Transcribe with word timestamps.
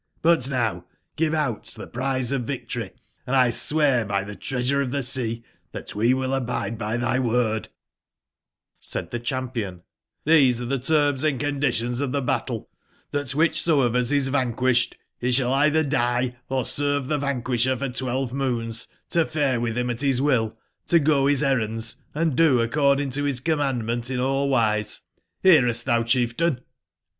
But 0.23 0.49
now 0.49 0.85
give 1.15 1.35
out 1.35 1.65
tbe 1.65 1.93
prize 1.93 2.31
of 2.31 2.41
victory, 2.41 2.89
and 3.27 3.35
1 3.35 3.51
swear 3.51 4.03
by 4.03 4.23
tbe 4.23 4.39
XTreasu 4.39 4.77
re 4.79 4.85
of 4.85 4.89
tbe 4.89 5.03
Sea 5.03 5.43
tbat 5.75 5.93
we 5.93 6.11
will 6.15 6.33
abide 6.33 6.75
by 6.75 6.97
tby 6.97 7.19
word/* 7.23 7.67
g^^lHlD 8.81 9.11
tbe 9.11 9.21
cbampion:'' 9.23 9.81
tibese 10.25 10.59
are 10.59 10.65
tbe 10.65 10.83
terms 10.87 11.23
& 11.23 11.23
1^^^ 11.23 11.39
conditions 11.39 12.01
of 12.01 12.09
tbe 12.13 12.25
battle; 12.25 12.71
tbat 13.13 13.35
wbicbso 13.35 13.85
of 13.85 13.93
us 13.93 14.07
^^?^ 14.11 14.11
is 14.11 14.29
vanquished, 14.29 14.97
be 15.19 15.29
sball 15.29 15.53
either 15.53 15.83
die, 15.83 16.35
or 16.49 16.65
serve 16.65 17.05
tbe 17.07 17.19
vanquisher 17.21 17.77
for 17.77 17.89
twelve 17.89 18.33
moons, 18.33 18.87
to 19.11 19.23
fare 19.23 19.59
witb 19.61 19.75
him 19.75 19.91
at 19.91 19.99
bis 19.99 20.19
will, 20.19 20.51
to 20.87 20.97
go 20.97 21.27
bis 21.27 21.43
errands, 21.43 21.97
& 22.15 22.33
do 22.33 22.59
according 22.59 23.11
to 23.11 23.21
bis 23.21 23.39
com 23.39 23.59
mandment 23.59 24.09
in 24.09 24.19
all 24.19 24.49
wise, 24.49 25.01
nearest 25.43 25.85
thou, 25.85 26.01
chieftain 26.01 26.61